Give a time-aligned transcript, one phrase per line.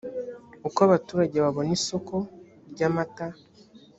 [0.67, 2.15] uko abaturage babona isoko
[2.71, 3.25] ry’amata